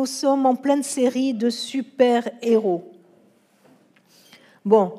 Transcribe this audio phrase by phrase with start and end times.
[0.00, 2.90] nous sommes en pleine série de super-héros.
[4.64, 4.92] Bon,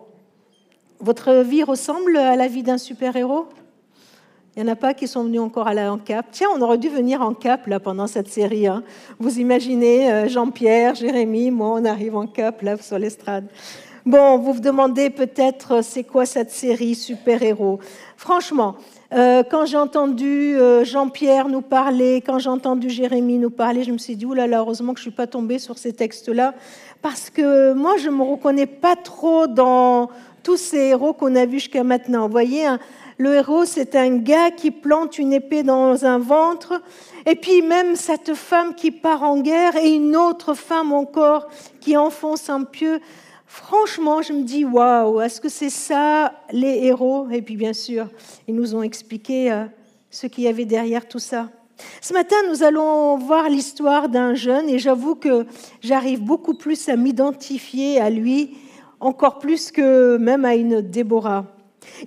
[0.99, 3.47] votre vie ressemble à la vie d'un super-héros?
[4.55, 6.27] Il n'y en a pas qui sont venus encore à la en cap.
[6.31, 8.67] Tiens, on aurait dû venir en cap là pendant cette série.
[8.67, 8.83] Hein.
[9.17, 13.47] Vous imaginez euh, Jean-Pierre, Jérémy, moi, on arrive en cap là sur l'estrade.
[14.05, 17.79] Bon, vous vous demandez peut-être euh, c'est quoi cette série super-héros?
[18.17, 18.75] Franchement,
[19.13, 23.91] euh, quand j'ai entendu euh, Jean-Pierre nous parler, quand j'ai entendu Jérémy nous parler, je
[23.91, 26.53] me suis dit, oulala, heureusement que je ne suis pas tombée sur ces textes-là,
[27.01, 30.09] parce que moi, je ne me reconnais pas trop dans
[30.43, 32.27] tous ces héros qu'on a vus jusqu'à maintenant.
[32.27, 32.79] Vous voyez, hein,
[33.17, 36.81] le héros, c'est un gars qui plante une épée dans un ventre,
[37.25, 41.49] et puis même cette femme qui part en guerre, et une autre femme encore
[41.81, 43.01] qui enfonce un pieu.
[43.53, 47.29] Franchement, je me dis, waouh, est-ce que c'est ça les héros?
[47.31, 48.07] Et puis bien sûr,
[48.47, 49.65] ils nous ont expliqué euh,
[50.09, 51.49] ce qu'il y avait derrière tout ça.
[51.99, 55.45] Ce matin, nous allons voir l'histoire d'un jeune et j'avoue que
[55.81, 58.55] j'arrive beaucoup plus à m'identifier à lui,
[59.01, 61.45] encore plus que même à une Déborah.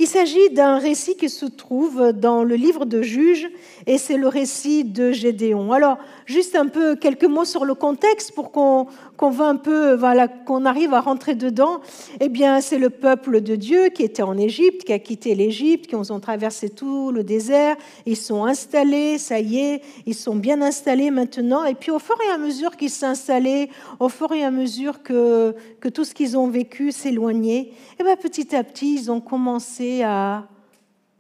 [0.01, 3.49] Il s'agit d'un récit qui se trouve dans le livre de Juges
[3.87, 5.73] et c'est le récit de Gédéon.
[5.73, 8.89] Alors, juste un peu quelques mots sur le contexte pour qu'on
[9.21, 11.81] un peu, voilà, qu'on arrive à rentrer dedans.
[12.21, 15.87] Eh bien, c'est le peuple de Dieu qui était en Égypte, qui a quitté l'Égypte,
[15.87, 17.77] qui ont traversé tout le désert.
[18.05, 21.65] Ils sont installés, ça y est, ils sont bien installés maintenant.
[21.65, 25.55] Et puis, au fur et à mesure qu'ils s'installaient, au fur et à mesure que,
[25.81, 29.64] que tout ce qu'ils ont vécu s'éloignait, eh bien, petit à petit, ils ont commencé
[30.03, 30.47] à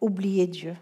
[0.00, 0.74] oublier Dieu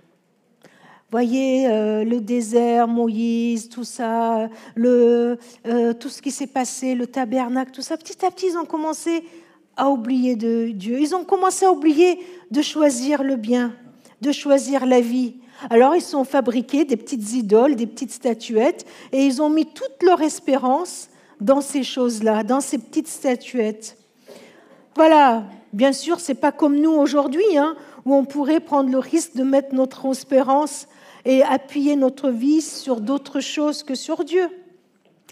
[1.13, 7.07] voyez, euh, le désert, Moïse, tout ça, le, euh, tout ce qui s'est passé, le
[7.07, 9.23] tabernacle, tout ça, petit à petit, ils ont commencé
[9.77, 10.99] à oublier de Dieu.
[10.99, 12.19] Ils ont commencé à oublier
[12.51, 13.75] de choisir le bien,
[14.23, 15.35] de choisir la vie.
[15.69, 20.03] Alors, ils ont fabriqué des petites idoles, des petites statuettes, et ils ont mis toute
[20.03, 21.11] leur espérance
[21.43, 23.99] dans ces choses-là, dans ces petites statuettes.
[24.97, 29.34] Voilà, bien sûr, c'est pas comme nous aujourd'hui, hein, où on pourrait prendre le risque
[29.34, 30.87] de mettre notre espérance
[31.25, 34.49] et appuyer notre vie sur d'autres choses que sur Dieu.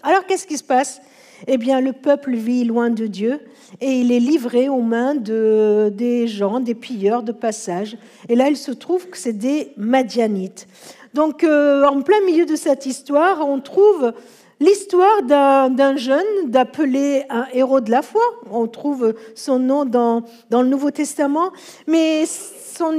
[0.03, 1.01] Alors qu'est-ce qui se passe?
[1.47, 3.39] Eh bien, le peuple vit loin de Dieu
[3.79, 7.97] et il est livré aux mains de, des gens, des pilleurs de passage.
[8.29, 10.67] Et là, il se trouve que c'est des Madianites.
[11.13, 14.13] Donc, euh, en plein milieu de cette histoire, on trouve
[14.61, 18.21] l'histoire d'un jeune d'appelé un héros de la foi.
[18.49, 21.51] On trouve son nom dans, dans le Nouveau Testament.
[21.87, 22.93] Mais son,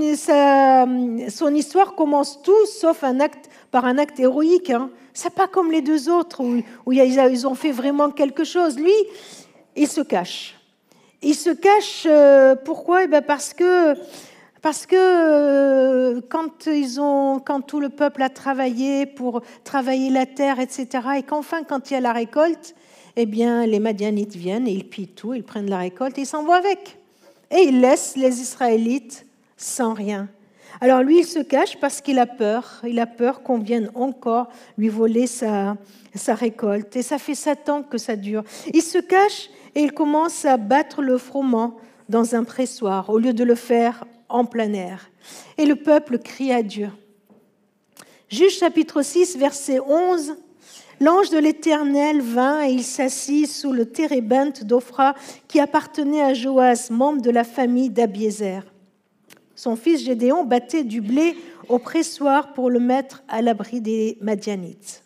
[1.54, 4.70] histoire commence tout sauf un acte, par un acte héroïque.
[4.70, 4.90] Hein.
[5.14, 8.76] C'est pas comme les deux autres où, ils ont fait vraiment quelque chose.
[8.76, 8.94] Lui,
[9.76, 10.58] il se cache.
[11.22, 13.04] Il se cache euh, pourquoi?
[13.04, 13.94] Eh ben Parce que,
[14.62, 20.24] parce que euh, quand, ils ont, quand tout le peuple a travaillé pour travailler la
[20.24, 20.86] terre, etc.,
[21.18, 22.74] et qu'enfin, quand il y a la récolte,
[23.16, 26.26] eh bien, les Madianites viennent et ils pillent tout, ils prennent la récolte et ils
[26.26, 26.98] s'en vont avec.
[27.50, 30.28] Et ils laissent les Israélites sans rien.
[30.80, 32.80] Alors lui, il se cache parce qu'il a peur.
[32.86, 34.48] Il a peur qu'on vienne encore
[34.78, 35.76] lui voler sa,
[36.28, 36.96] récolte.
[36.96, 38.42] Et ça fait sept ans que ça dure.
[38.72, 41.76] Il se cache et il commence à battre le froment
[42.08, 45.10] dans un pressoir au lieu de le faire en plein air.
[45.58, 46.90] Et le peuple crie à Dieu.
[48.28, 50.36] Juge chapitre 6, verset 11.
[51.00, 55.14] L'ange de l'Éternel vint et il s'assit sous le térébinthe d'Ophra
[55.48, 58.62] qui appartenait à Joas, membre de la famille d'Abiézer.
[59.54, 61.36] Son fils Gédéon battait du blé
[61.68, 65.02] au pressoir pour le mettre à l'abri des Madianites.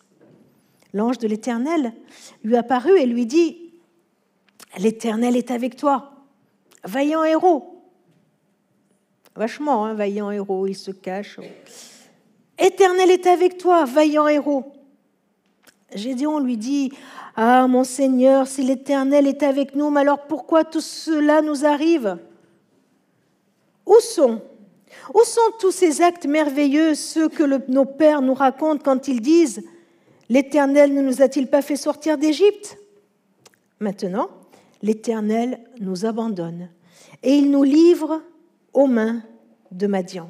[0.93, 1.93] L'ange de l'Éternel
[2.43, 3.71] lui apparut et lui dit,
[4.77, 6.25] L'Éternel est avec toi,
[6.83, 7.76] vaillant héros.
[9.37, 11.39] Vachement, hein, vaillant héros, il se cache.
[12.57, 14.73] Éternel est avec toi, vaillant héros.
[15.93, 16.91] Gédéon lui dit,
[17.35, 22.17] Ah mon Seigneur, si l'Éternel est avec nous, mais alors pourquoi tout cela nous arrive?
[23.85, 24.41] Où sont
[25.13, 29.63] Où sont tous ces actes merveilleux, ceux que nos pères nous racontent quand ils disent
[30.29, 32.79] L'Éternel ne nous a-t-il pas fait sortir d'Égypte?
[33.79, 34.31] Maintenant,
[34.81, 36.69] l'Éternel nous abandonne
[37.21, 38.23] et il nous livre
[38.77, 39.23] aux mains
[39.71, 40.29] de Madian.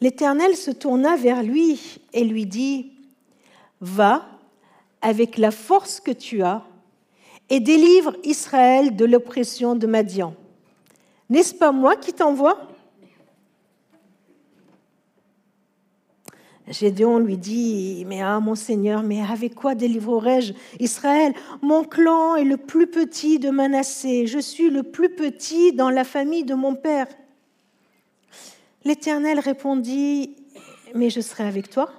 [0.00, 2.92] L'Éternel se tourna vers lui et lui dit,
[3.82, 4.26] Va
[5.02, 6.64] avec la force que tu as
[7.50, 10.34] et délivre Israël de l'oppression de Madian.
[11.28, 12.58] N'est-ce pas moi qui t'envoie?
[16.68, 21.34] Gédéon lui dit, mais ah mon Seigneur, mais avec quoi délivrerai-je Israël?
[21.60, 26.04] Mon clan est le plus petit de Manassé, je suis le plus petit dans la
[26.04, 27.08] famille de mon père.
[28.84, 30.36] L'Éternel répondit,
[30.94, 31.90] mais je serai avec toi.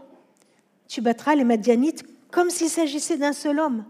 [0.88, 3.86] Tu battras les Madianites comme s'il s'agissait d'un seul homme.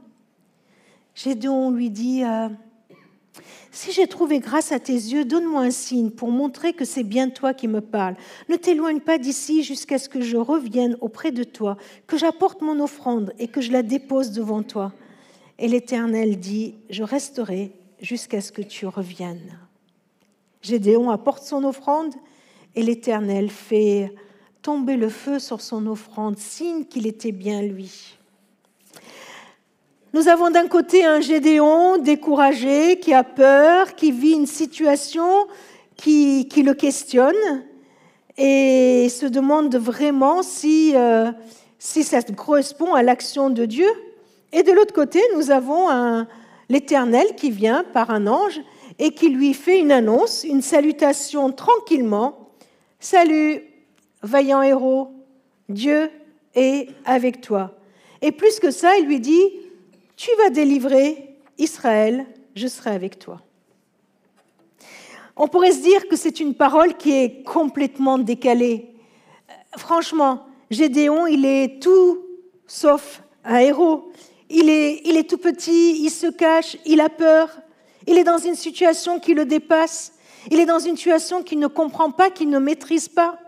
[1.15, 2.49] Gédéon lui dit, euh,
[3.71, 7.29] si j'ai trouvé grâce à tes yeux, donne-moi un signe pour montrer que c'est bien
[7.29, 8.15] toi qui me parles.
[8.47, 12.79] Ne t'éloigne pas d'ici jusqu'à ce que je revienne auprès de toi, que j'apporte mon
[12.79, 14.93] offrande et que je la dépose devant toi.
[15.57, 19.57] Et l'Éternel dit, je resterai jusqu'à ce que tu reviennes.
[20.61, 22.13] Gédéon apporte son offrande
[22.75, 24.13] et l'Éternel fait
[24.61, 28.17] tomber le feu sur son offrande, signe qu'il était bien lui.
[30.15, 35.47] Nous avons d'un côté un Gédéon découragé, qui a peur, qui vit une situation
[35.95, 37.63] qui, le questionne
[38.37, 41.31] et se demande vraiment si, euh,
[41.79, 43.87] si ça correspond à l'action de Dieu.
[44.51, 45.87] Et de l'autre côté, nous avons
[46.69, 48.61] l'Éternel qui vient par un ange
[48.99, 52.51] et qui lui fait une annonce, une salutation tranquillement.
[52.99, 53.63] Salut,
[54.21, 55.07] vaillant héros,
[55.69, 56.11] Dieu
[56.53, 57.71] est avec toi.
[58.21, 59.62] Et plus que ça, il lui dit,
[60.15, 62.25] tu vas délivrer Israël,
[62.55, 63.41] je serai avec toi.
[65.35, 68.93] On pourrait se dire que c'est une parole qui est complètement décalée.
[69.77, 72.19] Franchement, Gédéon, il est tout
[72.67, 74.11] sauf un héros.
[74.49, 77.49] Il est, il est tout petit, il se cache, il a peur,
[78.05, 80.13] il est dans une situation qui le dépasse,
[80.51, 83.39] il est dans une situation qu'il ne comprend pas, qu'il ne maîtrise pas.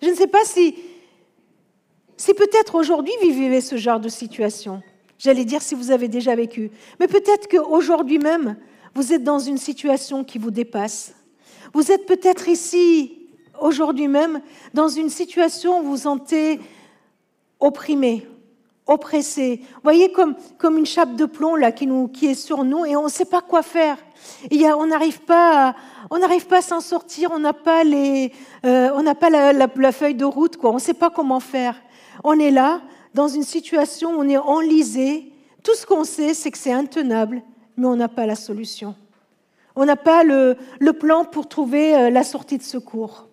[0.00, 0.76] Je ne sais pas si,
[2.16, 4.82] si peut-être aujourd'hui vous vivez ce genre de situation.
[5.20, 6.70] J'allais dire si vous avez déjà vécu.
[6.98, 8.56] Mais peut-être qu'aujourd'hui même,
[8.94, 11.14] vous êtes dans une situation qui vous dépasse.
[11.74, 13.28] Vous êtes peut-être ici,
[13.60, 14.40] aujourd'hui même,
[14.72, 16.58] dans une situation où vous vous sentez
[17.60, 18.26] opprimé,
[18.86, 19.60] oppressé.
[19.74, 21.86] Vous voyez comme, comme une chape de plomb là, qui,
[22.22, 23.98] est sur nous et on ne sait pas quoi faire.
[24.50, 25.74] Il y a, on n'arrive pas,
[26.08, 27.30] à s'en sortir.
[27.30, 28.32] On n'a pas les,
[28.64, 30.56] euh, on pas la, feuille de route.
[30.62, 31.76] On ne sait pas comment faire.
[32.24, 32.80] On est là
[33.14, 35.32] dans une situation où on est enlisé.
[35.62, 37.42] Tout ce qu'on sait, c'est que c'est intenable,
[37.76, 38.94] mais on n'a pas la solution.
[39.76, 43.28] On n'a pas le, le, plan pour trouver euh, la sortie de secours.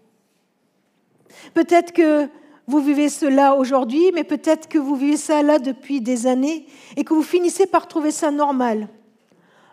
[1.54, 2.28] Peut-être que
[2.68, 7.04] vous vivez cela aujourd'hui, mais peut-être que vous vivez ça là depuis des années et
[7.04, 8.88] que vous finissez par trouver ça normal.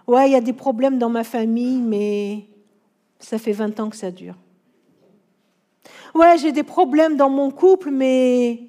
[0.06, 2.46] Ouais, il y a des problèmes dans ma famille, mais
[3.18, 4.36] ça fait 20 ans que ça dure.
[6.14, 8.60] Ouais, j'ai des problèmes dans mon couple, mais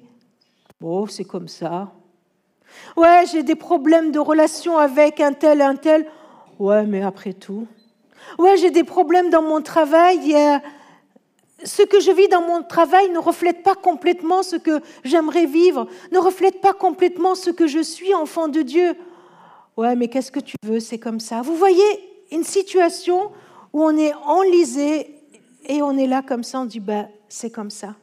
[0.80, 1.92] Bon, c'est comme ça.
[2.96, 6.06] Ouais, j'ai des problèmes de relation avec un tel, un tel.
[6.58, 7.66] Ouais, mais après tout.
[8.38, 10.36] Ouais, j'ai des problèmes dans mon travail.
[11.64, 15.86] Ce que je vis dans mon travail ne reflète pas complètement ce que j'aimerais vivre,
[16.12, 18.94] ne reflète pas complètement ce que je suis, enfant de Dieu.
[19.76, 20.80] Ouais, mais qu'est-ce que tu veux?
[20.80, 21.40] C'est comme ça.
[21.40, 21.84] Vous voyez
[22.30, 23.30] une situation
[23.72, 25.14] où on est enlisé
[25.66, 27.94] et on est là comme ça, on dit, bah, c'est comme ça.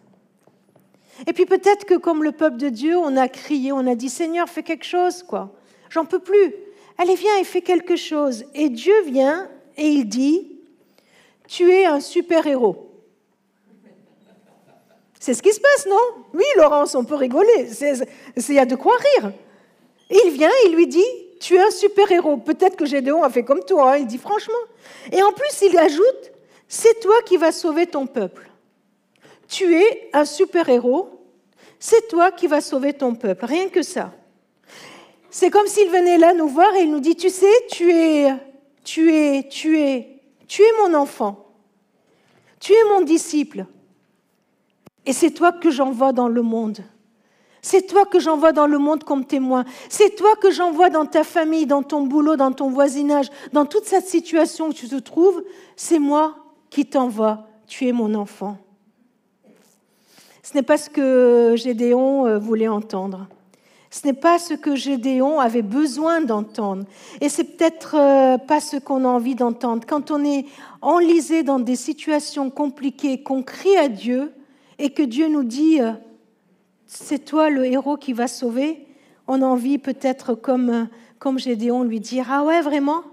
[1.28, 4.10] Et puis peut-être que comme le peuple de Dieu, on a crié, on a dit
[4.10, 5.52] Seigneur, fais quelque chose, quoi.
[5.90, 6.54] J'en peux plus.
[6.98, 8.46] Allez, viens et fais quelque chose.
[8.54, 10.52] Et Dieu vient et il dit
[11.48, 12.90] Tu es un super-héros.
[15.20, 16.26] C'est ce qui se passe, non?
[16.34, 17.70] Oui, Laurence, on peut rigoler.
[18.36, 19.32] Il y a de quoi rire.
[20.10, 21.06] Il vient, il lui dit
[21.40, 22.38] Tu es un super-héros.
[22.38, 24.54] Peut-être que Gédéon a fait comme toi, hein, il dit franchement.
[25.12, 26.32] Et en plus, il ajoute
[26.68, 28.50] C'est toi qui vas sauver ton peuple
[29.54, 31.10] tu es un super-héros,
[31.80, 34.12] c'est toi qui vas sauver ton peuple, rien que ça.
[35.30, 38.34] C'est comme s'il venait là nous voir et il nous dit, tu sais, tu es,
[38.84, 41.50] tu es, tu es, tu es mon enfant,
[42.60, 43.68] tu es mon disciple,
[45.06, 46.80] et c'est toi que j'envoie dans le monde.
[47.62, 49.64] C'est toi que j'envoie dans le monde comme témoin.
[49.88, 53.86] C'est toi que j'envoie dans ta famille, dans ton boulot, dans ton voisinage, dans toute
[53.86, 55.42] cette situation où tu te trouves.
[55.78, 56.36] C'est moi
[56.70, 57.48] qui t'envoie.
[57.66, 58.58] Tu es mon enfant.
[60.44, 63.28] Ce n'est pas ce que Gédéon euh, voulait entendre.
[63.90, 66.84] Ce n'est pas ce que Gédéon avait besoin d'entendre.
[67.22, 69.84] Et c'est peut-être euh, pas ce qu'on a envie d'entendre.
[69.88, 70.46] Quand on est
[70.82, 74.34] enlisé dans des situations compliquées, qu'on crie à Dieu
[74.80, 75.94] et que Dieu nous dit euh,
[76.88, 78.86] c'est toi le héros qui va sauver,
[79.28, 83.04] on a envie peut-être comme, comme Gédéon lui dire ah ouais vraiment?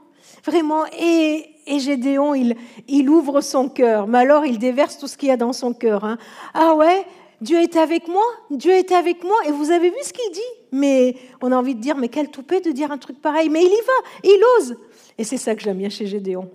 [0.44, 2.56] Vraiment et, et Gédéon, il,
[2.88, 5.72] il ouvre son cœur, mais alors il déverse tout ce qu'il y a dans son
[5.72, 6.04] cœur.
[6.04, 6.18] Hein.
[6.54, 7.04] Ah ouais,
[7.40, 10.40] Dieu est avec moi, Dieu est avec moi, et vous avez vu ce qu'il dit.
[10.72, 13.48] Mais on a envie de dire, mais quel toupet de dire un truc pareil.
[13.48, 14.76] Mais il y va, il ose.
[15.18, 16.50] Et c'est ça que j'aime bien chez Gédéon.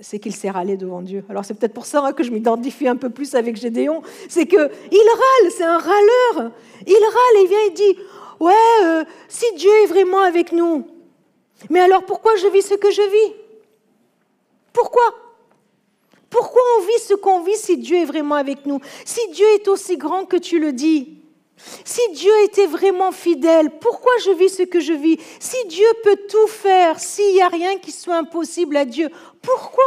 [0.00, 1.24] C'est qu'il s'est râlé devant Dieu.
[1.28, 4.02] Alors c'est peut-être pour ça hein, que je m'identifie un peu plus avec Gédéon.
[4.28, 6.52] C'est que il râle, c'est un râleur.
[6.86, 7.98] Il râle et il vient et dit,
[8.40, 8.52] ouais,
[8.84, 10.86] euh, si Dieu est vraiment avec nous,
[11.70, 13.34] mais alors pourquoi je vis ce que je vis?
[14.72, 15.27] Pourquoi?
[16.30, 18.80] Pourquoi on vit ce qu'on vit si Dieu est vraiment avec nous?
[19.04, 21.18] Si Dieu est aussi grand que tu le dis,
[21.84, 25.18] Si Dieu était vraiment fidèle, pourquoi je vis ce que je vis?
[25.40, 29.10] Si Dieu peut tout faire, s'il n'y a rien qui soit impossible à Dieu,
[29.42, 29.84] pourquoi?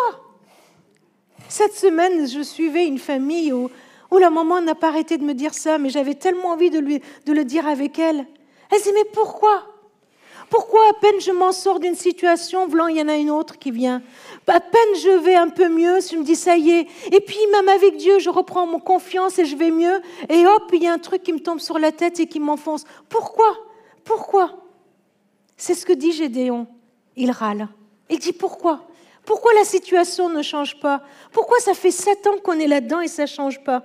[1.48, 3.69] Cette semaine, je suivais une famille où,
[4.17, 7.01] la maman n'a pas arrêté de me dire ça, mais j'avais tellement envie de, lui,
[7.25, 8.25] de le dire avec elle.
[8.69, 9.63] Elle dit, mais pourquoi?
[10.50, 13.57] Pourquoi à peine je m'en sors d'une situation, blanc, il y en a une autre
[13.57, 14.01] qui vient
[14.48, 16.88] À peine je vais un peu mieux, je me dis ça y est.
[17.13, 20.01] Et puis même avec Dieu, je reprends mon confiance et je vais mieux.
[20.27, 22.41] Et hop, il y a un truc qui me tombe sur la tête et qui
[22.41, 22.83] m'enfonce.
[23.07, 23.55] Pourquoi?
[24.03, 24.57] Pourquoi?
[25.55, 26.67] C'est ce que dit Gédéon.
[27.15, 27.69] Il râle.
[28.10, 28.88] Il dit pourquoi?
[29.25, 31.01] Pourquoi la situation ne change pas?
[31.31, 33.83] Pourquoi ça fait sept ans qu'on est là-dedans et ça ne change pas?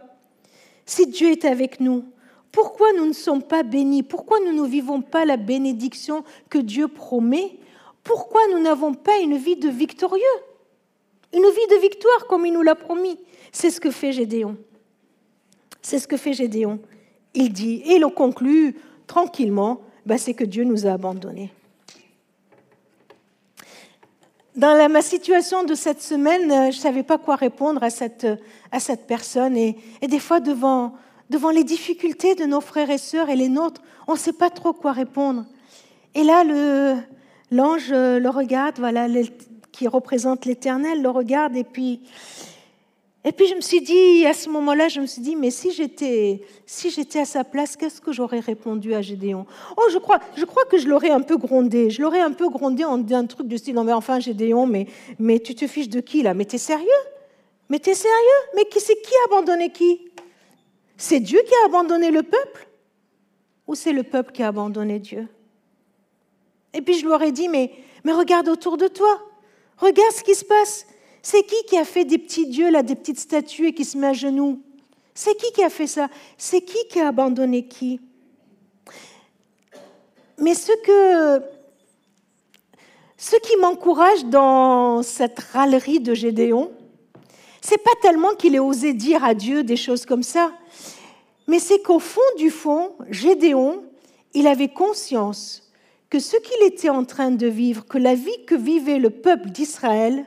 [0.85, 2.05] Si Dieu est avec nous,
[2.51, 4.03] pourquoi nous ne sommes pas bénis?
[4.03, 7.59] Pourquoi nous ne vivons pas la bénédiction que Dieu promet?
[8.03, 10.25] Pourquoi nous n'avons pas une vie de victorieux?
[11.37, 13.19] Une vie de victoire comme il nous l'a promis
[13.53, 14.57] C'est ce que fait Gédéon.
[15.83, 16.81] C'est ce que fait Gédéon.
[17.35, 18.75] Il dit, et il conclut
[19.07, 21.53] tranquillement, bah, c'est que Dieu nous a abandonnés.
[24.57, 28.27] Dans ma situation de cette semaine, euh, je ne savais pas quoi répondre à cette,
[28.73, 29.55] à cette personne.
[29.59, 30.95] Et, et des fois, devant,
[31.29, 34.49] devant les difficultés de nos frères et sœurs et les nôtres, on ne sait pas
[34.49, 35.45] trop quoi répondre.
[36.15, 36.43] Et là,
[37.51, 39.07] l'ange le, regarde, voilà,
[39.77, 42.01] qui représente l'Éternel, le regarde, et puis,
[43.25, 45.71] et puis je me suis dit, à ce moment-là, je me suis dit, mais si
[45.73, 49.47] j'étais, si j'étais à sa place, qu'est-ce que j'aurais répondu à Gédéon?
[49.77, 51.91] Oh, je crois, je crois que je l'aurais un peu grondé.
[51.91, 54.87] Je l'aurais un peu grondé en un truc du style, non mais enfin Gédéon, mais,
[55.19, 56.35] mais tu te fiches de qui là?
[56.35, 57.03] Mais t'es sérieux?
[57.69, 58.41] Mais t'es sérieux?
[58.55, 60.01] Mais qui c'est qui a abandonné qui?
[60.97, 62.69] C'est Dieu qui a abandonné le peuple?
[63.67, 65.27] Ou c'est le peuple qui a abandonné Dieu?
[66.73, 67.73] Et puis je leur ai dit, mais,
[68.05, 69.21] mais regarde autour de toi,
[69.79, 70.87] regarde ce qui se passe.
[71.23, 73.99] C'est qui qui a fait des petits dieux, là, des petites statues et qui se
[73.99, 74.63] met à genoux?
[75.15, 76.09] C'est qui qui a fait ça?
[76.39, 78.01] C'est qui qui a abandonné qui?
[80.39, 81.45] Mais ce que
[83.17, 86.71] ce qui m'encourage dans cette râlerie de Gédéon,
[87.63, 90.53] c'est pas tellement qu'il ait osé dire à Dieu des choses comme ça,
[91.49, 93.83] mais c'est qu'au fond du fond, Gédéon,
[94.35, 95.66] il avait conscience
[96.17, 99.51] que ce qu'il était en train de vivre, que la vie que vivait le peuple
[99.51, 100.25] d'Israël,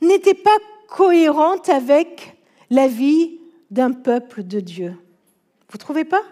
[0.00, 0.56] n'était pas
[0.88, 2.34] cohérente avec
[2.70, 3.40] la vie
[3.70, 4.96] d'un peuple de Dieu.
[5.70, 6.22] Vous trouvez pas?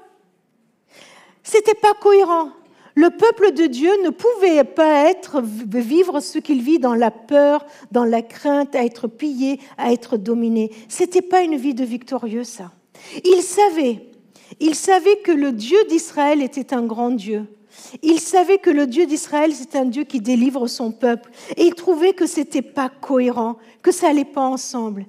[1.43, 2.53] C'était pas cohérent.
[2.95, 7.67] Le peuple de Dieu ne pouvait pas être, vivre ce qu'il vit dans la peur,
[7.93, 10.71] dans la crainte, à être pillé, à être dominé.
[10.89, 12.73] C'était pas une vie de victorieux, ça.
[13.27, 14.07] Il savait,
[14.59, 17.47] il savait que le Dieu d'Israël était un grand Dieu.
[18.03, 21.31] Il savait que le Dieu d'Israël, c'est un Dieu qui délivre son peuple.
[21.57, 25.07] Et il trouvait que ce n'était pas cohérent, que ça n'allait pas ensemble.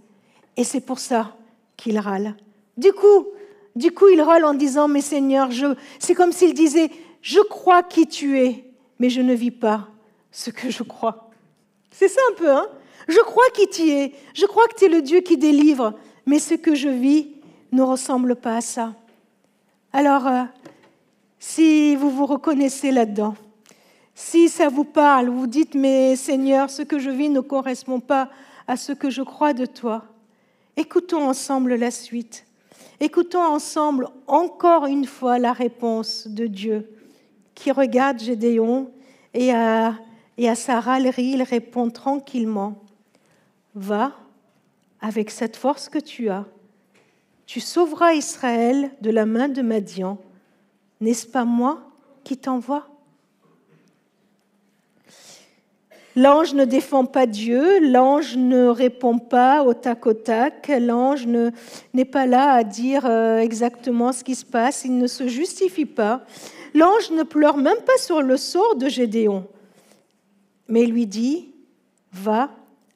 [0.55, 1.35] Et c'est pour ça
[1.75, 2.35] qu'il râle.
[2.77, 3.27] Du coup,
[3.75, 5.67] du coup, il râle en disant, mais Seigneur, je...
[5.99, 6.89] c'est comme s'il disait,
[7.21, 8.65] je crois qui tu es,
[8.99, 9.87] mais je ne vis pas
[10.31, 11.29] ce que je crois.
[11.91, 12.67] C'est ça un peu, hein?
[13.07, 15.93] Je crois qui tu es, je crois que tu es le Dieu qui délivre,
[16.25, 17.27] mais ce que je vis,
[17.71, 18.93] ne ressemble pas à ça.
[19.93, 20.43] Alors, euh,
[21.39, 23.35] si vous vous reconnaissez là-dedans,
[24.15, 28.29] si ça vous parle, vous dites, mais Seigneur, ce que je vis ne correspond pas
[28.67, 30.05] à ce que je crois de toi,
[30.75, 32.45] écoutons ensemble la suite.
[32.99, 36.89] Écoutons ensemble encore une fois la réponse de Dieu
[37.53, 38.91] qui regarde Gédéon
[39.33, 39.95] et à,
[40.37, 42.81] et à sa râlerie, il répond tranquillement,
[43.75, 44.13] va
[44.99, 46.45] avec cette force que tu as
[47.47, 50.17] tu sauveras Israël de la main de Madian.
[50.99, 51.81] N'est-ce pas moi
[52.23, 52.87] qui t'envoie?
[56.15, 62.05] L'ange ne défend pas Dieu, l'ange ne répond pas au tac au tac, l'ange n'est
[62.05, 66.23] pas là à dire euh, exactement ce qui se passe, il ne se justifie pas.
[66.73, 69.45] L'ange ne pleure même pas sur le sort de Gédéon,
[70.67, 71.51] mais lui dit,
[72.11, 72.49] va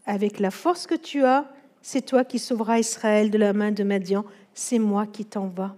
[0.07, 1.45] avec la force que tu as,
[1.83, 5.75] c'est toi qui sauveras Israël de la main de Madian c'est moi qui t'envoie.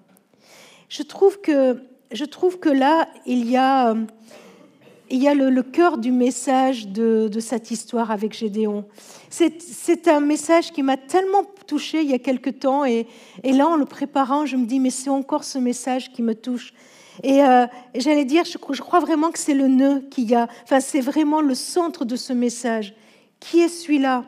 [0.90, 1.82] Je trouve que,
[2.14, 8.12] je trouve que là, il y a, a le, cœur du message de, cette histoire
[8.12, 8.86] avec Gédéon.
[9.30, 13.08] C'est un message qui m'a tellement touché il y a quelque temps, et,
[13.44, 16.74] là, en le préparant, je me dis, mais c'est encore ce message qui me touche.
[17.22, 20.48] Et euh, j'allais dire, je, je, crois vraiment que c'est le nœud qu'il y a,
[20.64, 22.96] enfin, c'est vraiment le centre de ce message.
[23.40, 24.26] Qui est celui-là?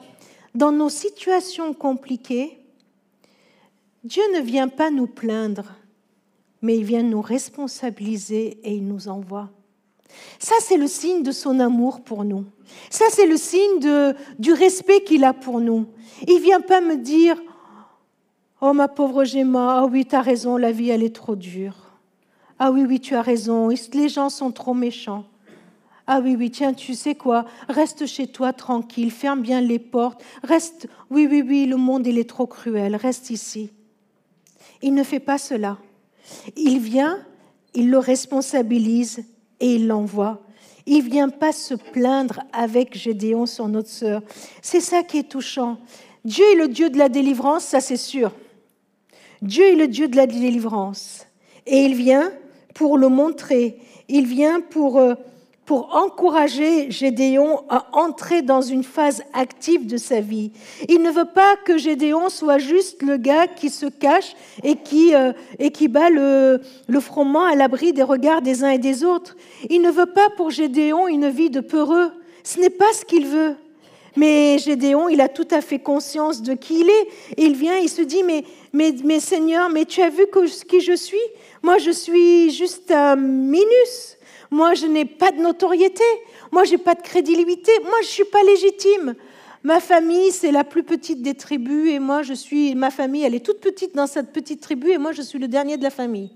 [0.53, 2.59] Dans nos situations compliquées,
[4.03, 5.73] Dieu ne vient pas nous plaindre,
[6.61, 9.49] mais il vient nous responsabiliser et il nous envoie.
[10.39, 12.45] Ça, c'est le signe de son amour pour nous.
[12.89, 13.79] Ça, c'est le signe
[14.39, 15.87] du respect qu'il a pour nous.
[16.27, 17.37] Il vient pas me dire
[18.61, 21.75] Oh ma pauvre Gemma, ah oui, tu as raison, la vie elle est trop dure.
[22.57, 25.25] Ah oui, oui, tu as raison, les gens sont trop méchants.
[26.07, 30.23] Ah oui, oui, tiens, tu sais quoi, reste chez toi tranquille, ferme bien les portes,
[30.43, 33.71] reste, oui, oui, oui, le monde il est trop cruel, reste ici.
[34.81, 35.77] Il ne fait pas cela.
[36.55, 37.19] Il vient,
[37.73, 39.23] il le responsabilise
[39.59, 40.41] et il l'envoie.
[40.85, 44.21] Il vient pas se plaindre avec Gédéon, son autre sœur.
[44.61, 45.77] C'est ça qui est touchant.
[46.23, 48.31] Dieu est le Dieu de la délivrance, ça c'est sûr.
[49.41, 51.25] Dieu est le Dieu de la délivrance.
[51.65, 52.31] Et il vient
[52.73, 53.79] pour le montrer.
[54.07, 55.15] Il vient pour, euh,
[55.65, 60.51] pour encourager Gédéon à entrer dans une phase active de sa vie.
[60.87, 65.15] Il ne veut pas que Gédéon soit juste le gars qui se cache et qui,
[65.15, 69.03] euh, et qui bat le, le froment à l'abri des regards des uns et des
[69.03, 69.35] autres.
[69.69, 72.11] Il ne veut pas pour Gédéon une vie de peureux.
[72.43, 73.55] Ce n'est pas ce qu'il veut.
[74.15, 77.07] Mais Gédéon, il a tout à fait conscience de qui il est.
[77.37, 80.25] il vient, il se dit, mais, mais, mais Seigneur, mais tu as vu
[80.69, 81.17] qui je suis?
[81.63, 84.14] Moi, je suis juste un minus.
[84.51, 86.03] Moi, je n'ai pas de notoriété.
[86.51, 87.71] Moi, je n'ai pas de crédibilité.
[87.83, 89.15] Moi, je ne suis pas légitime.
[89.63, 93.33] Ma famille, c'est la plus petite des tribus et moi, je suis, ma famille, elle
[93.33, 95.89] est toute petite dans cette petite tribu et moi, je suis le dernier de la
[95.89, 96.29] famille.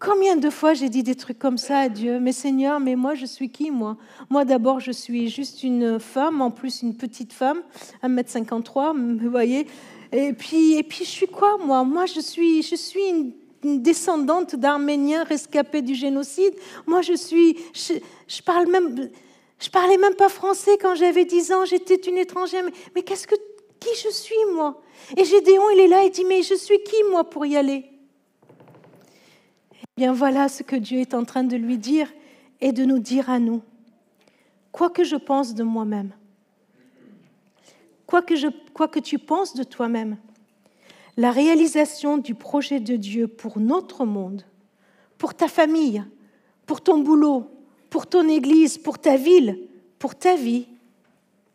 [0.00, 2.20] Combien de fois j'ai dit des trucs comme ça à Dieu?
[2.20, 3.98] Mais Seigneur, mais moi je suis qui moi?
[4.30, 7.60] Moi d'abord je suis juste une femme, en plus une petite femme,
[8.02, 9.66] 1m53, vous voyez
[10.12, 11.84] et puis, et puis je suis quoi moi?
[11.84, 16.54] Moi je suis, je suis une, descendante d'Arméniens rescapés du génocide.
[16.86, 19.10] Moi je suis, je, parle même,
[19.58, 22.64] je parlais même pas français quand j'avais 10 ans, j'étais une étrangère.
[22.64, 23.34] Mais, mais qu'est-ce que,
[23.78, 24.80] qui je suis moi?
[25.16, 27.84] Et Gédéon il est là, il dit mais je suis qui moi pour y aller?
[29.96, 32.10] Bien voilà ce que Dieu est en train de lui dire
[32.60, 33.62] et de nous dire à nous.
[34.72, 36.12] Quoi que je pense de moi-même,
[38.06, 40.16] quoi que, je, quoi que tu penses de toi-même,
[41.20, 44.42] la réalisation du projet de Dieu pour notre monde,
[45.18, 46.02] pour ta famille,
[46.64, 47.44] pour ton boulot,
[47.90, 49.68] pour ton église, pour ta ville,
[49.98, 50.66] pour ta vie,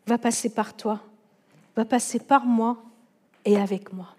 [0.06, 1.00] va passer par toi,
[1.74, 2.80] va passer par moi
[3.44, 4.14] et avec moi.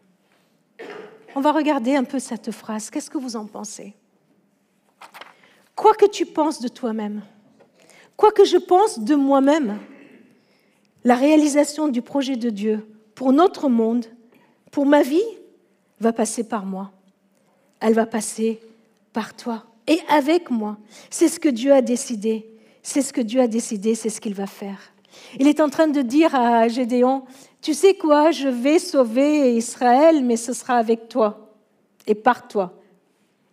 [1.34, 2.90] On va regarder un peu cette phrase.
[2.90, 3.96] Qu'est-ce que vous en pensez?
[5.78, 7.22] Quoi que tu penses de toi-même,
[8.18, 9.80] quoi que je pense de moi-même,
[11.06, 14.08] la réalisation du projet de Dieu pour notre monde,
[14.72, 15.24] pour ma vie,
[16.00, 16.92] va passer par moi.
[17.80, 18.60] Elle va passer
[19.14, 20.78] par toi et avec moi.
[21.10, 22.48] C'est ce que Dieu a décidé.
[22.84, 24.80] C'est ce que Dieu a décidé, c'est ce qu'il va faire.
[25.40, 27.24] Il est en train de dire à Gédéon,
[27.62, 31.52] tu sais quoi, je vais sauver Israël, mais ce sera avec toi
[32.06, 32.78] et par toi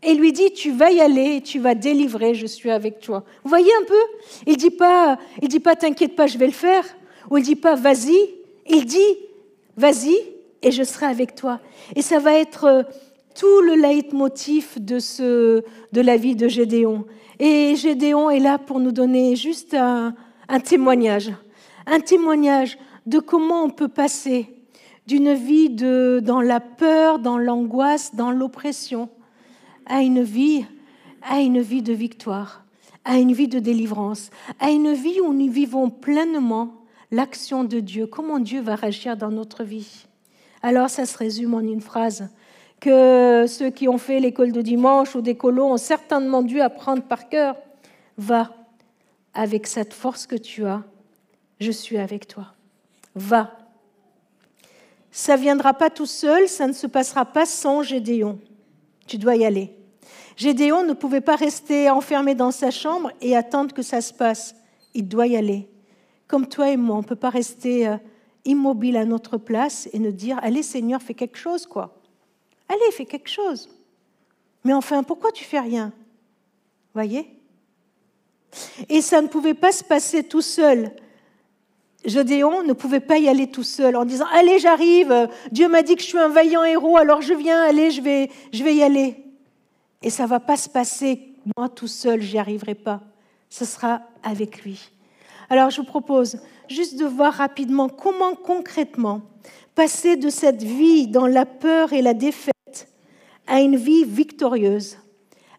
[0.04, 3.24] et lui dit tu vas y aller, tu vas délivrer, je suis avec toi.
[3.42, 4.00] Vous voyez un peu?
[4.46, 6.85] Il dit pas, il dit pas t'inquiète pas, je vais le faire,
[7.30, 8.16] ou il dit pas vas-y,
[8.68, 9.18] il dit
[9.76, 10.14] vas-y
[10.64, 11.61] et je serai avec toi.
[11.94, 12.83] Et ça va être euh,
[13.35, 14.98] tout le leitmotiv de
[15.92, 17.05] de la vie de Gédéon.
[17.38, 20.14] Et Gédéon est là pour nous donner juste un,
[20.64, 21.33] témoignage,
[21.87, 24.48] un témoignage de comment on peut passer
[25.07, 29.11] d'une vie dans la peur, dans l'angoisse, dans l'oppression,
[29.85, 30.64] à une vie,
[31.22, 32.64] à une vie de victoire,
[33.05, 38.07] à une vie de délivrance, à une vie où nous vivons pleinement l'action de Dieu,
[38.07, 40.07] comment Dieu va réagir dans notre vie?
[40.64, 42.31] Alors ça se résume en une phrase
[42.81, 47.03] que ceux qui ont fait l'école de dimanche ou des colos ont certainement dû apprendre
[47.03, 47.57] par cœur.
[48.16, 48.50] Va
[49.35, 50.83] avec cette force que tu as,
[51.61, 52.55] je suis avec toi.
[53.14, 53.59] Va.
[55.11, 58.38] Ça ne viendra pas tout seul, ça ne se passera pas sans Gédéon.
[59.07, 59.77] Tu dois y aller.
[60.35, 64.55] Gédéon ne pouvait pas rester enfermé dans sa chambre et attendre que ça se passe.
[64.94, 65.68] Il doit y aller.
[66.27, 67.98] Comme toi et moi, on ne peut pas rester euh,
[68.44, 71.96] immobile à notre place et nous dire Allez, Seigneur, fais quelque chose, quoi.
[72.68, 73.68] Allez, fais quelque chose.
[74.64, 75.92] Mais enfin, pourquoi tu fais rien?
[76.94, 77.28] Voyez?
[78.88, 80.92] Et ça ne pouvait pas se passer tout seul.
[82.04, 85.96] Gédéon ne pouvait pas y aller tout seul en disant Allez, j'arrive, Dieu m'a dit
[85.96, 88.83] que je suis un vaillant héros, alors je viens, allez, je vais, je vais y
[88.83, 89.24] aller.
[90.02, 93.00] Et ça ne va pas se passer moi tout seul, j'y arriverai pas.
[93.50, 94.90] Ce sera avec lui.
[95.50, 99.22] Alors je vous propose juste de voir rapidement comment concrètement
[99.74, 102.53] passer de cette vie dans la peur et la défaite
[103.46, 104.98] à une vie victorieuse,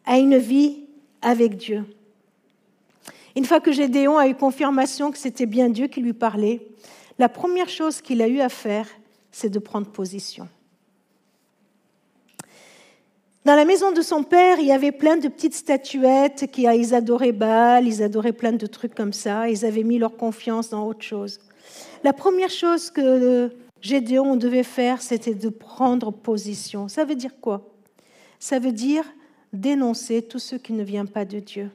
[0.06, 0.86] à une vie
[1.22, 1.86] avec Dieu.
[3.36, 6.66] Une fois que Gédéon a eu confirmation que c'était bien Dieu qui lui parlait,
[7.20, 8.88] la première chose qu'il a eu à faire,
[9.32, 10.48] c'est de prendre position.
[13.46, 16.96] Dans la maison de son père, il y avait plein de petites statuettes qui ils
[16.96, 20.88] adoraient Baal, ils adoraient plein de trucs comme ça, ils avaient mis leur confiance dans
[20.88, 21.40] autre chose.
[22.04, 26.88] La première chose que Gédéon devait faire, c'était de prendre position.
[26.88, 27.70] Ça veut dire quoi?
[28.40, 29.06] Ça veut dire
[29.54, 31.70] dénoncer tout ce qui ne vient pas de Dieu.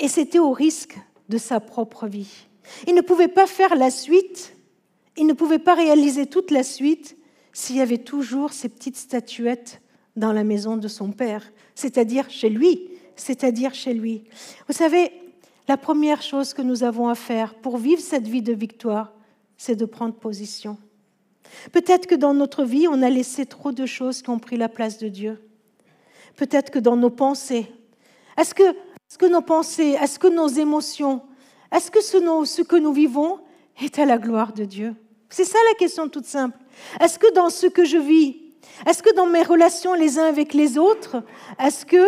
[0.00, 2.48] Et c'était au risque de sa propre vie.
[2.88, 4.56] Il ne pouvait pas faire la suite,
[5.16, 7.16] il ne pouvait pas réaliser toute la suite
[7.52, 9.80] s'il y avait toujours ces petites statuettes
[10.16, 11.42] dans la maison de son père,
[11.74, 14.24] c'est-à-dire chez lui, c'est-à-dire chez lui.
[14.68, 15.12] Vous savez,
[15.68, 19.12] la première chose que nous avons à faire pour vivre cette vie de victoire,
[19.56, 20.76] c'est de prendre position.
[21.72, 24.68] Peut-être que dans notre vie, on a laissé trop de choses qui ont pris la
[24.68, 25.40] place de Dieu.
[26.36, 27.70] Peut-être que dans nos pensées,
[28.36, 31.22] est-ce que, est que, nos pensées, est-ce que nos émotions,
[31.72, 33.38] est-ce que ce, ce que nous vivons
[33.80, 34.94] est à la gloire de Dieu?
[35.28, 36.58] C'est ça la question toute simple.
[37.00, 38.43] Est-ce que dans ce que je vis,
[38.86, 41.22] est-ce que dans mes relations les uns avec les autres,
[41.58, 42.04] est-ce que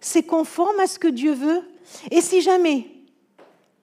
[0.00, 1.62] c'est conforme à ce que Dieu veut?
[2.10, 2.86] Et si jamais,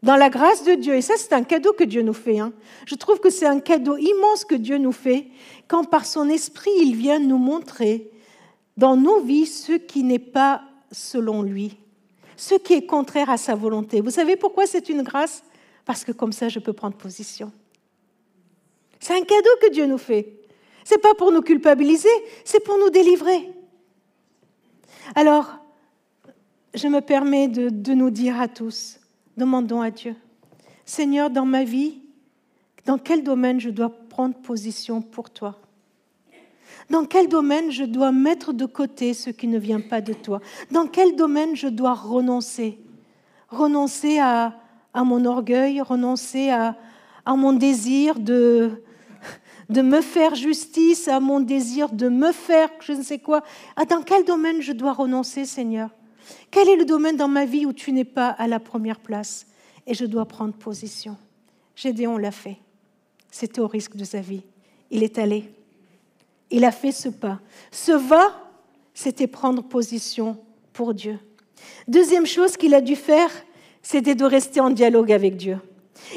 [0.04, 2.54] dans la grâce de Dieu, et ça c'est un cadeau que Dieu nous fait, hein,
[2.86, 5.28] je trouve que c'est un cadeau immense que Dieu nous fait
[5.68, 8.10] quand par son esprit il vient nous montrer
[8.78, 11.78] dans nos vies ce qui n'est pas selon lui,
[12.36, 14.02] ce qui est contraire à sa volonté.
[14.02, 15.44] Vous savez pourquoi c'est une grâce?
[15.86, 17.52] Parce que comme ça je peux prendre position.
[19.00, 20.34] C'est un cadeau que Dieu nous fait.
[20.88, 22.08] Ce n'est pas pour nous culpabiliser,
[22.46, 23.52] c'est pour nous délivrer.
[25.16, 25.58] Alors,
[26.74, 28.98] je me permets de, de nous dire à tous,
[29.36, 30.16] demandons à Dieu,
[30.86, 32.00] Seigneur, dans ma vie,
[32.86, 35.60] dans quel domaine je dois prendre position pour toi?
[36.90, 40.40] Dans quel domaine je dois mettre de côté ce qui ne vient pas de toi?
[40.72, 42.80] Dans quel domaine je dois renoncer?
[43.50, 44.58] Renoncer à,
[44.94, 46.78] à mon orgueil, renoncer à,
[47.26, 48.84] à mon désir de,
[49.70, 53.44] de me faire justice, à mon désir de me faire je ne sais quoi.
[53.76, 55.90] Ah, dans quel domaine je dois renoncer, Seigneur?
[56.52, 59.48] Quel est le domaine dans ma vie où tu n'es pas à la première place
[59.86, 61.18] et je dois prendre position?
[61.76, 62.58] Gédéon l'a fait.
[63.32, 64.44] C'était au risque de sa vie.
[64.90, 65.52] Il est allé.
[66.50, 67.40] Il a fait ce pas.
[67.72, 68.50] Ce va,
[68.94, 70.38] c'était prendre position
[70.74, 71.20] pour Dieu.
[71.88, 73.30] Deuxième chose qu'il a dû faire,
[73.82, 75.60] c'était de rester en dialogue avec Dieu.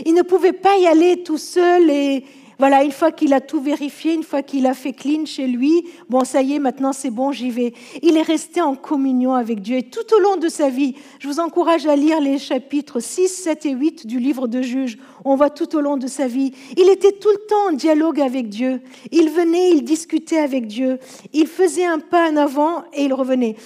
[0.05, 2.25] Il ne pouvait pas y aller tout seul et,
[2.61, 5.89] voilà, une fois qu'il a tout vérifié, une fois qu'il a fait clean chez lui,
[6.11, 7.73] bon, ça y est, maintenant c'est bon, j'y vais.
[8.03, 9.79] Il est resté en communion avec Dieu.
[9.79, 13.29] Et tout au long de sa vie, je vous encourage à lire les chapitres 6,
[13.29, 14.99] 7 et 8 du livre de Juges.
[15.25, 16.53] On voit tout au long de sa vie.
[16.77, 18.83] Il était tout le temps en dialogue avec Dieu.
[19.11, 20.99] Il venait, il discutait avec Dieu.
[21.33, 23.57] Il faisait un pas en avant et il revenait.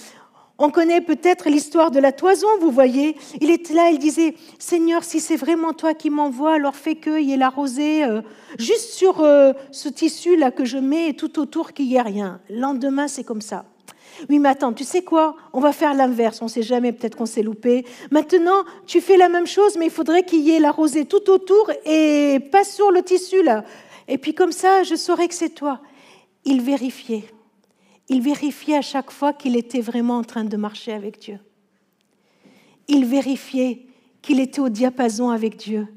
[0.57, 3.17] On connaît peut-être l'histoire de la toison, vous voyez.
[3.41, 7.23] Il était là, il disait, Seigneur, si c'est vraiment toi qui m'envoies, alors fais qu'il
[7.23, 8.21] y ait la rosée euh,
[8.57, 12.39] juste sur euh, ce tissu-là que je mets et tout autour qu'il n'y ait rien.
[12.49, 13.65] Le lendemain, c'est comme ça.
[14.29, 15.35] Oui, mais attends, tu sais quoi?
[15.51, 16.41] On va faire l'inverse.
[16.41, 17.85] On ne sait jamais, peut-être qu'on s'est loupé.
[18.11, 21.29] Maintenant, tu fais la même chose, mais il faudrait qu'il y ait la rosée tout
[21.29, 23.65] autour et pas sur le tissu là.
[24.07, 25.81] Et puis comme ça, je saurais que c'est toi.
[26.45, 27.25] Il vérifiait
[28.09, 31.39] il vérifiait à chaque fois qu'il était vraiment en train de marcher avec Dieu.
[32.87, 33.85] Il vérifiait
[34.21, 35.87] qu'il était au diapason avec Dieu.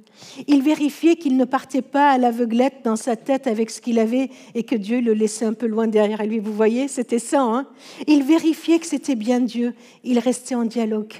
[0.46, 4.30] Il vérifiait qu'il ne partait pas à l'aveuglette dans sa tête avec ce qu'il avait
[4.54, 6.38] et que Dieu le laissait un peu loin derrière lui.
[6.38, 7.42] Vous voyez, c'était ça.
[7.42, 7.66] Hein
[8.06, 9.74] il vérifiait que c'était bien Dieu.
[10.02, 11.14] Il restait en dialogue.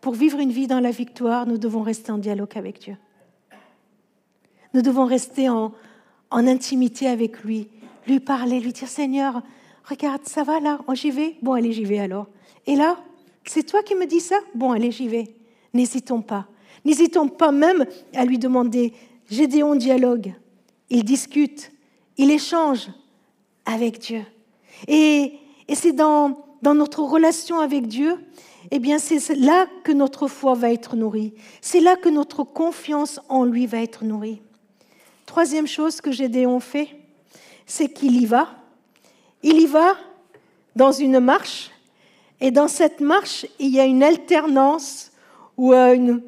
[0.00, 2.96] Pour vivre une vie dans la victoire, nous devons rester en dialogue avec Dieu.
[4.74, 5.72] Nous devons rester en,
[6.30, 7.68] en intimité avec lui,
[8.08, 9.42] lui parler, lui dire Seigneur,
[9.84, 12.26] Regarde, ça va là oh, J'y vais Bon, allez, j'y vais alors.
[12.66, 12.98] Et là
[13.44, 14.36] C'est toi qui me dis ça?
[14.54, 15.34] Bon, allez, j'y vais.
[15.72, 16.46] N'hésitons pas.
[16.84, 18.92] N'hésitons pas même à lui demander.
[19.30, 20.34] Gédéon dialogue.
[20.90, 21.72] Il discute.
[22.16, 22.88] Il échange
[23.66, 24.22] avec Dieu.
[24.88, 25.34] Et,
[25.68, 28.18] et c'est dans, dans notre relation avec Dieu,
[28.70, 31.34] eh bien, c'est là que notre foi va être nourrie.
[31.60, 34.40] C'est là que notre confiance en lui va être nourrie.
[35.26, 36.88] Troisième chose que Gédéon fait,
[37.66, 38.48] c'est qu'il y va
[39.44, 39.94] il y va
[40.74, 41.70] dans une marche,
[42.40, 45.12] et dans cette marche, il y a une alternance
[45.56, 46.22] ou une,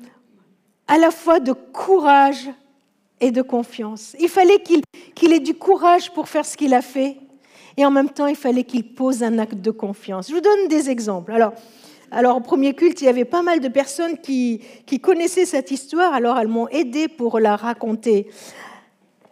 [0.86, 2.48] à la fois de courage
[3.18, 4.14] et de confiance.
[4.20, 4.62] Il fallait
[5.14, 7.16] qu'il ait du courage pour faire ce qu'il a fait,
[7.78, 10.28] et en même temps, il fallait qu'il pose un acte de confiance.
[10.28, 11.32] Je vous donne des exemples.
[11.32, 11.54] Alors,
[12.10, 15.70] alors, au premier culte, il y avait pas mal de personnes qui, qui connaissaient cette
[15.70, 18.28] histoire, alors elles m'ont aidé pour la raconter.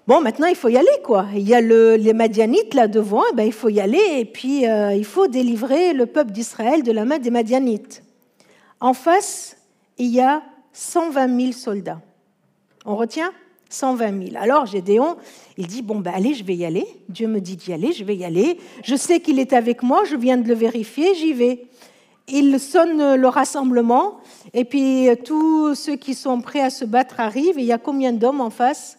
[0.07, 1.29] Bon, maintenant, il faut y aller, quoi.
[1.35, 4.67] Il y a les Madianites là devant, eh ben, il faut y aller, et puis
[4.69, 8.03] euh, il faut délivrer le peuple d'Israël de la main des Madianites.
[8.81, 9.57] En face,
[9.97, 10.43] il y a
[10.75, 12.03] 120 000 soldats.
[12.85, 13.33] On retient
[13.71, 14.37] 120 000.
[14.39, 15.17] Alors Gédéon,
[15.57, 16.87] il dit, bon, ben allez, je vais y aller.
[17.09, 18.59] Dieu me dit d'y aller, je vais y aller.
[18.85, 21.65] Je sais qu'il est avec moi, je viens de le vérifier, j'y vais.
[22.29, 24.19] Il sonne le rassemblement,
[24.53, 27.79] et puis tous ceux qui sont prêts à se battre arrivent, et il y a
[27.79, 28.99] combien d'hommes en face?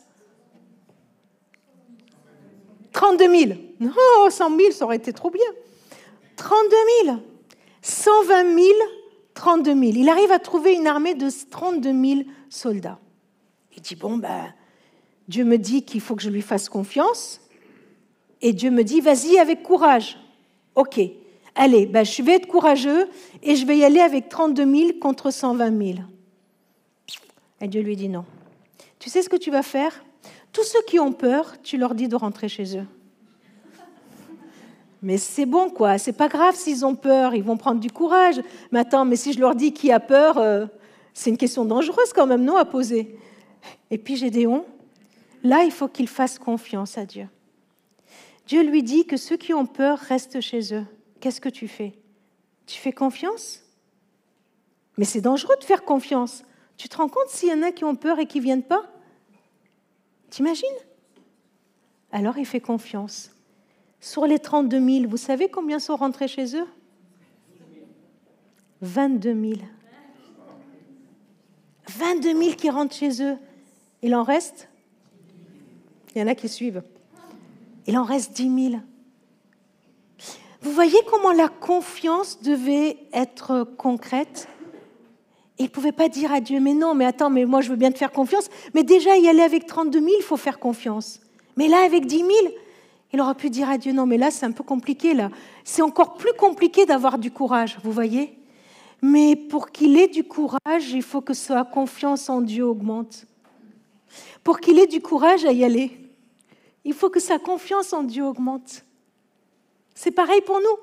[2.96, 3.60] 32 000.
[3.82, 3.92] Non,
[4.30, 5.44] 100 000, ça aurait été trop bien.
[6.38, 7.18] 32 000.
[7.82, 8.68] 120 000,
[9.34, 9.84] 32 000.
[9.98, 13.00] Il arrive à trouver une armée de 32 000 soldats.
[13.76, 14.54] Il dit, bon, ben,
[15.28, 17.42] Dieu me dit qu'il faut que je lui fasse confiance.
[18.42, 20.18] Et Dieu me dit, vas-y avec courage.
[20.76, 21.02] OK,
[21.54, 23.10] allez, ben, je vais être courageux
[23.44, 26.00] et je vais y aller avec 32 000 contre 120 000.
[27.60, 28.24] Et Dieu lui dit, non.
[29.00, 30.05] Tu sais ce que tu vas faire?
[30.56, 32.88] Tous ceux qui ont peur, tu leur dis de rentrer chez eux.
[35.02, 35.98] Mais c'est bon, quoi.
[35.98, 38.40] C'est pas grave s'ils ont peur, ils vont prendre du courage.
[38.72, 40.66] Mais attends, mais si je leur dis qui a peur, euh,
[41.14, 43.20] c'est une question dangereuse quand même, non, à poser.
[43.92, 44.66] Et puis Gédéon,
[45.44, 47.28] là, il faut qu'il fasse confiance à Dieu.
[48.48, 50.86] Dieu lui dit que ceux qui ont peur restent chez eux.
[51.20, 52.00] Qu'est-ce que tu fais?
[52.66, 53.62] Tu fais confiance?
[54.98, 56.46] Mais c'est dangereux de faire confiance.
[56.78, 58.64] Tu te rends compte s'il y en a qui ont peur et qui ne viennent
[58.64, 58.86] pas?
[60.36, 60.68] T'imagines?
[62.12, 63.32] Alors il fait confiance.
[64.02, 66.68] Sur les 32 000, vous savez combien sont rentrés chez eux?
[68.82, 69.62] 22 000.
[71.88, 73.38] 22 000 qui rentrent chez eux.
[74.02, 74.68] Il en reste?
[76.14, 76.84] Il y en a qui suivent.
[77.88, 78.82] Il en reste 10 000.
[80.64, 84.50] Vous voyez comment la confiance devait être concrète?
[85.58, 87.76] Il ne pouvait pas dire à Dieu, mais non, mais attends, mais moi je veux
[87.76, 88.50] bien te faire confiance.
[88.74, 91.22] Mais déjà, y aller avec 32 000, il faut faire confiance.
[91.56, 92.30] Mais là, avec 10 000,
[93.14, 95.30] il aurait pu dire à Dieu, non, mais là, c'est un peu compliqué, là.
[95.64, 98.38] C'est encore plus compliqué d'avoir du courage, vous voyez
[99.02, 103.26] Mais pour qu'il ait du courage, il faut que sa confiance en Dieu augmente.
[104.44, 105.98] Pour qu'il ait du courage à y aller,
[106.84, 108.84] il faut que sa confiance en Dieu augmente.
[109.94, 110.78] C'est pareil pour nous.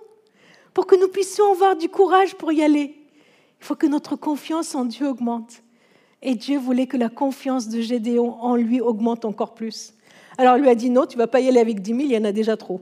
[0.72, 2.96] Pour que nous puissions avoir du courage pour y aller,
[3.62, 5.62] il faut que notre confiance en Dieu augmente.
[6.20, 9.94] Et Dieu voulait que la confiance de Gédéon en lui augmente encore plus.
[10.36, 12.12] Alors elle lui a dit non, tu vas pas y aller avec 10 000, il
[12.12, 12.80] y en a déjà trop.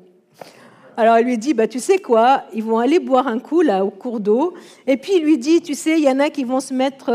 [0.97, 3.85] Alors elle lui dit, bah, tu sais quoi, ils vont aller boire un coup là
[3.85, 4.55] au cours d'eau.
[4.87, 7.11] Et puis il lui dit, tu sais, il y en a qui vont se mettre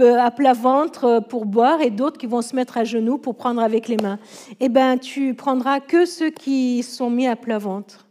[0.00, 3.18] euh, à plat ventre euh, pour boire et d'autres qui vont se mettre à genoux
[3.18, 4.18] pour prendre avec les mains.
[4.58, 8.06] Eh bien, tu prendras que ceux qui sont mis à plat ventre.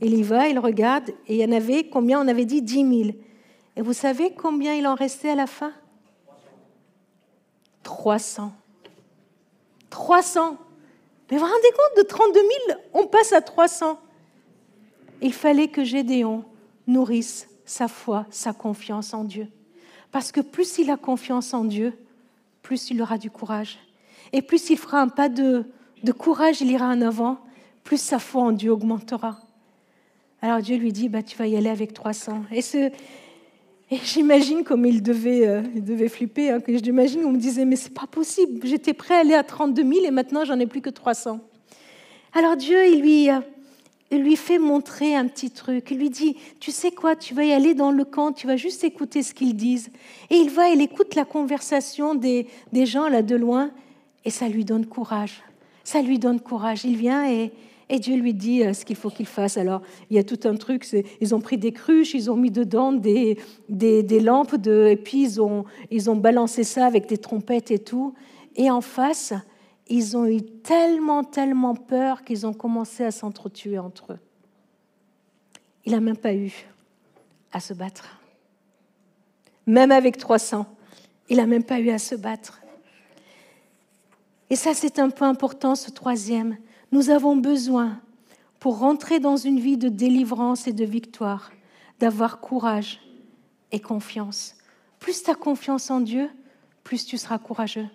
[0.00, 2.24] Il y va, il regarde, et il y en avait combien?
[2.24, 3.10] On avait dit 10 000.
[3.78, 5.72] Et vous savez combien il en restait à la fin?
[7.84, 8.52] 300.
[9.88, 10.56] 300.
[11.30, 14.00] Mais vous vous rendez compte, de 32 000, on passe à 300.
[15.22, 16.44] Il fallait que Gédéon
[16.88, 19.46] nourrisse sa foi, sa confiance en Dieu.
[20.10, 21.96] Parce que plus il a confiance en Dieu,
[22.62, 23.78] plus il aura du courage.
[24.32, 25.64] Et plus il fera un pas de,
[26.18, 27.38] courage, il ira en avant,
[27.84, 29.38] plus sa foi en Dieu augmentera.
[30.42, 32.42] Alors Dieu lui dit, bah, tu vas y aller avec 300.
[32.50, 32.60] Et,
[33.90, 36.50] et j'imagine comme il devait, euh, il devait flipper.
[36.50, 38.66] Hein, que j'imagine, on me disait, mais c'est pas possible.
[38.66, 41.40] J'étais prêt à aller à 32 000 et maintenant j'en ai plus que 300.
[42.34, 43.40] Alors Dieu, il lui, euh,
[44.10, 45.90] il lui fait montrer un petit truc.
[45.90, 48.56] Il lui dit, tu sais quoi, tu vas y aller dans le camp, tu vas
[48.56, 49.90] juste écouter ce qu'ils disent.
[50.28, 53.70] Et il va, il écoute la conversation des, des gens là de loin
[54.26, 55.42] et ça lui donne courage.
[55.82, 56.84] Ça lui donne courage.
[56.84, 57.50] Il vient et,
[57.90, 59.56] et Dieu lui dit euh, ce qu'il faut qu'il fasse.
[59.56, 60.86] Alors, il y a tout un truc,
[61.20, 65.22] ils ont pris des cruches, ils ont mis dedans des, des, lampes, de, et puis
[65.22, 68.14] ils ont, ils ont balancé ça avec des trompettes et tout.
[68.56, 69.32] Et en face,
[69.88, 74.18] ils ont eu tellement, tellement peur qu'ils ont commencé à s'entretuer entre eux.
[75.86, 76.52] Il n'a même pas eu
[77.52, 78.20] à se battre.
[79.66, 80.66] Même avec 300,
[81.30, 82.60] il n'a même pas eu à se battre.
[84.50, 86.56] Et ça, c'est un point important, ce troisième.
[86.90, 88.00] Nous avons besoin,
[88.60, 91.52] pour rentrer dans une vie de délivrance et de victoire,
[92.00, 93.00] d'avoir courage
[93.72, 94.56] et confiance.
[94.98, 96.28] Plus tu as confiance en Dieu,
[96.84, 97.86] plus tu seras courageux.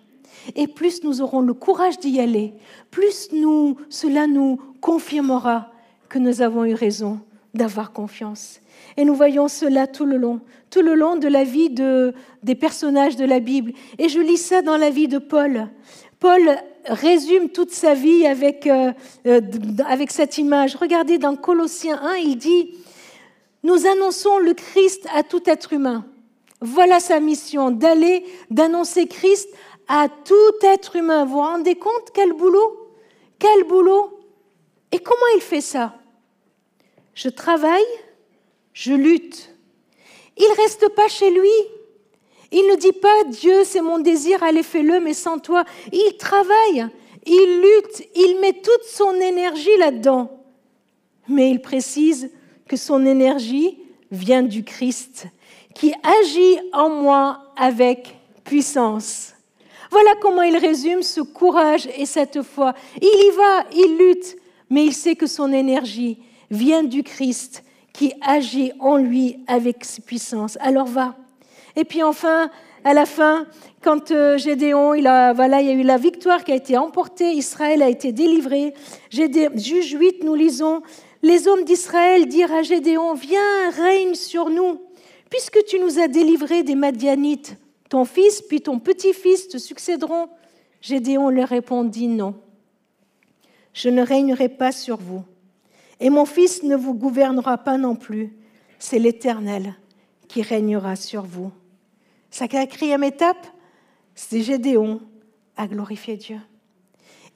[0.56, 2.54] Et plus nous aurons le courage d'y aller,
[2.90, 5.70] plus nous, cela nous confirmera
[6.08, 7.20] que nous avons eu raison
[7.54, 8.60] d'avoir confiance.
[8.96, 12.54] Et nous voyons cela tout le long, tout le long de la vie de, des
[12.54, 13.72] personnages de la Bible.
[13.98, 15.68] Et je lis ça dans la vie de Paul.
[16.18, 18.92] Paul résume toute sa vie avec, euh,
[19.26, 19.40] euh,
[19.86, 20.76] avec cette image.
[20.76, 22.74] Regardez dans Colossiens 1, il dit,
[23.62, 26.04] nous annonçons le Christ à tout être humain.
[26.60, 29.48] Voilà sa mission, d'aller, d'annoncer Christ
[29.88, 31.24] à tout être humain.
[31.24, 32.90] Vous vous rendez compte quel boulot?
[33.38, 34.18] Quel boulot?
[34.92, 35.94] Et comment il fait ça?
[37.14, 37.84] Je travaille,
[38.72, 39.50] je lutte.
[40.36, 41.50] Il ne reste pas chez lui.
[42.56, 45.64] Il ne dit pas Dieu, c'est mon désir, allez fais-le, mais sans toi.
[45.92, 46.86] Il travaille,
[47.26, 50.30] il lutte, il met toute son énergie là-dedans.
[51.26, 52.30] Mais il précise
[52.68, 53.76] que son énergie
[54.12, 55.26] vient du Christ,
[55.74, 59.32] qui agit en moi avec puissance.
[59.90, 62.72] Voilà comment il résume ce courage et cette foi.
[63.02, 64.36] Il y va, il lutte,
[64.70, 66.18] mais il sait que son énergie
[66.52, 70.56] vient du Christ qui agit en lui avec puissance.
[70.60, 71.16] Alors va.
[71.76, 72.50] Et puis enfin,
[72.84, 73.46] à la fin,
[73.82, 76.76] quand euh, Gédéon, il, a, voilà, il y a eu la victoire qui a été
[76.76, 78.74] emportée, Israël a été délivré.
[79.10, 80.82] Juge 8, nous lisons,
[81.22, 84.80] les hommes d'Israël dirent à Gédéon, viens, règne sur nous,
[85.30, 87.56] puisque tu nous as délivrés des Madianites.
[87.88, 90.28] Ton fils puis ton petit-fils te succéderont.
[90.80, 92.34] Gédéon leur répondit, non,
[93.72, 95.24] je ne régnerai pas sur vous
[96.00, 98.36] et mon Fils ne vous gouvernera pas non plus.
[98.78, 99.74] C'est l'Éternel
[100.28, 101.50] qui régnera sur vous.
[102.34, 103.46] Sa quatrième étape,
[104.16, 105.00] c'est Gédéon
[105.56, 106.40] à glorifier Dieu.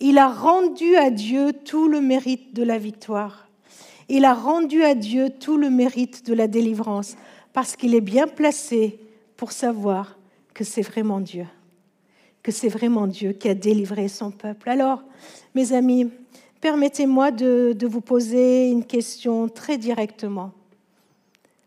[0.00, 3.46] Il a rendu à Dieu tout le mérite de la victoire.
[4.08, 7.16] Il a rendu à Dieu tout le mérite de la délivrance
[7.52, 8.98] parce qu'il est bien placé
[9.36, 10.18] pour savoir
[10.52, 11.46] que c'est vraiment Dieu,
[12.42, 14.68] que c'est vraiment Dieu qui a délivré son peuple.
[14.68, 15.04] Alors,
[15.54, 16.10] mes amis,
[16.60, 20.50] permettez-moi de, vous poser une question très directement.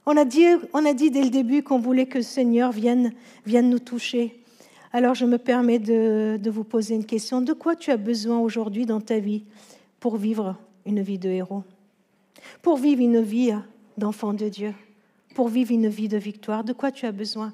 [0.05, 3.13] On a dit, dès le début qu'on voulait que le Seigneur vienne,
[3.45, 4.41] vienne nous toucher.
[4.93, 7.41] Alors je me permets de, vous poser une question.
[7.41, 9.43] De quoi tu as besoin aujourd'hui dans ta vie
[9.99, 11.63] pour vivre une vie de héros?
[12.61, 13.53] Pour vivre une vie
[13.97, 14.73] d'enfant de Dieu?
[15.35, 16.63] Pour vivre une vie de victoire?
[16.63, 17.53] De quoi tu as besoin?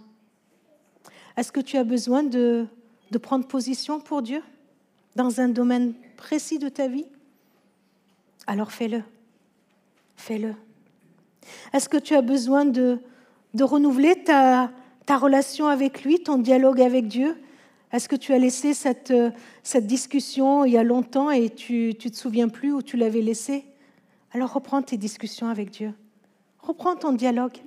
[1.35, 2.67] Est-ce que tu as besoin de
[3.21, 4.41] prendre position pour Dieu
[5.15, 7.05] dans un domaine précis de ta vie?
[8.47, 9.03] Alors fais-le.
[10.15, 10.55] Fais-le.
[11.73, 12.99] Est-ce que tu as besoin de,
[13.59, 14.71] renouveler ta,
[15.09, 17.35] relation avec lui, ton dialogue avec Dieu?
[17.91, 19.13] Est-ce que tu as laissé cette,
[19.63, 23.21] cette discussion il y a longtemps et tu ne te souviens plus où tu l'avais
[23.21, 23.65] laissé?
[24.31, 25.93] Alors reprends tes discussions avec Dieu.
[26.59, 27.57] Reprends ton dialogue.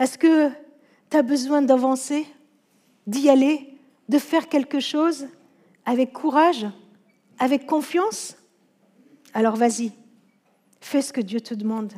[0.00, 0.50] Est-ce que
[1.10, 2.26] tu as besoin d'avancer,
[3.06, 3.74] d'y aller,
[4.08, 5.28] de faire quelque chose
[5.84, 6.66] avec courage,
[7.38, 8.36] avec confiance?
[9.34, 9.92] Alors vas-y,
[10.80, 11.92] fais ce que Dieu te demande.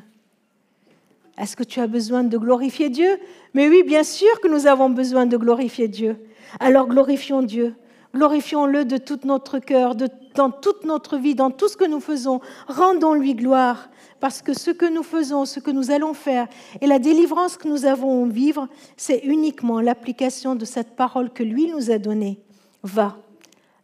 [1.38, 3.18] Est-ce que tu as besoin de glorifier Dieu?
[3.54, 6.16] Mais oui, bien sûr que nous avons besoin de glorifier Dieu.
[6.58, 7.74] Alors glorifions Dieu.
[8.14, 9.94] Glorifions-le de tout notre cœur,
[10.34, 12.40] dans toute notre vie, dans tout ce que nous faisons.
[12.66, 16.48] Rendons-lui gloire, parce que ce que nous faisons, ce que nous allons faire,
[16.80, 21.42] et la délivrance que nous avons à vivre, c'est uniquement l'application de cette parole que
[21.42, 22.40] lui nous a donnée.
[22.82, 23.18] Va,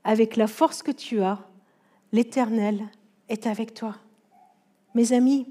[0.04, 1.38] avec la force que tu as,
[2.10, 2.80] l'Éternel
[3.28, 3.96] est avec toi.
[4.94, 5.46] Mes amis,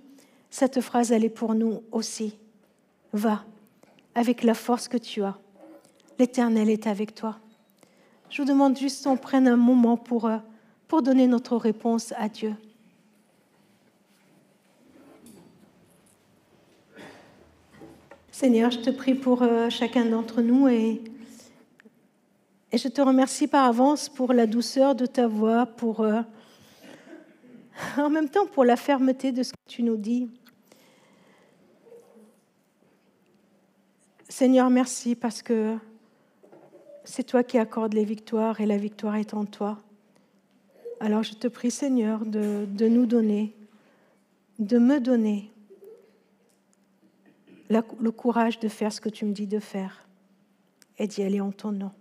[0.53, 2.37] cette phrase, elle est pour nous aussi.
[3.11, 3.43] Va
[4.13, 5.35] avec la force que tu as.
[6.19, 7.39] L'Éternel est avec toi.
[8.29, 10.37] Je vous demande juste qu'on prenne un moment pour, euh,
[10.87, 12.53] pour donner notre réponse à Dieu.
[18.31, 21.01] Seigneur, je te prie pour euh, chacun d'entre nous et,
[22.71, 26.01] et je te remercie par avance pour la douceur de ta voix, pour...
[26.01, 26.21] Euh,
[27.97, 30.29] en même temps pour la fermeté de ce que tu nous dis.
[34.35, 35.77] Seigneur, merci parce que
[37.03, 39.77] c'est toi qui accordes les victoires et la victoire est en toi.
[40.99, 43.53] Alors je te prie, Seigneur, de, de nous donner,
[44.57, 45.51] de me donner
[47.69, 50.07] le courage de faire ce que tu me dis de faire
[50.97, 51.91] et d'y aller en ton nom.